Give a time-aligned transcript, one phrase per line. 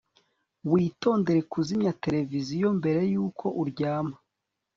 [0.71, 4.15] witondere kuzimya televiziyo mbere yuko uryama